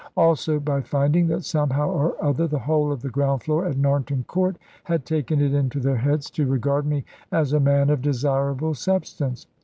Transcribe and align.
Also 0.17 0.59
by 0.59 0.81
finding 0.81 1.27
that 1.27 1.45
somehow 1.45 1.87
or 1.87 2.15
other 2.23 2.47
the 2.47 2.57
whole 2.57 2.91
of 2.91 3.03
the 3.03 3.09
ground 3.11 3.43
floor 3.43 3.67
at 3.67 3.75
Narnton 3.75 4.25
Court 4.25 4.57
had 4.85 5.05
taken 5.05 5.39
it 5.39 5.53
into 5.53 5.79
their 5.79 5.97
heads 5.97 6.27
to 6.31 6.47
regard 6.47 6.87
me 6.87 7.05
as 7.31 7.53
a 7.53 7.59
man 7.59 7.91
of 7.91 8.01
desirable 8.01 8.73
substance. 8.73 9.45